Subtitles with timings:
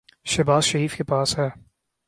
[0.25, 1.49] شہباز شریف کے پاس ہے۔